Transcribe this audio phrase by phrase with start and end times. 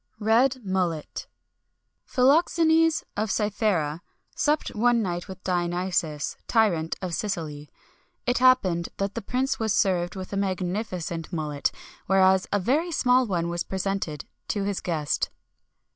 [0.15, 1.27] [XXI 43] RED MULLET.
[2.07, 4.01] Philoxenes, of Cythera,
[4.35, 7.69] supped one night with Dionysius, tyrant of Sicily.
[8.25, 11.71] It happened that the prince was served with a magnificent mullet,
[12.07, 15.29] whereas a very small one was presented to his guest.